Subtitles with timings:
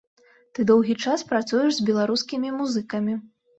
[0.55, 3.21] Ты доўгі час працуеш с беларускімі музыкамі.